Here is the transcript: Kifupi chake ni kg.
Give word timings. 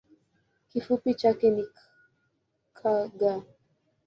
Kifupi 0.69 1.13
chake 1.13 1.49
ni 1.49 1.63
kg. 2.77 3.21